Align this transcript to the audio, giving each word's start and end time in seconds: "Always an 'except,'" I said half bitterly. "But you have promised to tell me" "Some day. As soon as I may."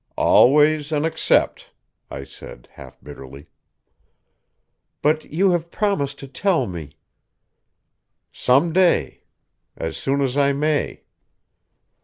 "Always 0.17 0.91
an 0.91 1.05
'except,'" 1.05 1.69
I 2.09 2.23
said 2.23 2.69
half 2.71 2.99
bitterly. 3.03 3.49
"But 5.03 5.25
you 5.25 5.51
have 5.51 5.69
promised 5.69 6.17
to 6.25 6.27
tell 6.27 6.65
me" 6.65 6.97
"Some 8.31 8.73
day. 8.73 9.25
As 9.77 9.97
soon 9.97 10.21
as 10.21 10.39
I 10.39 10.53
may." 10.53 11.03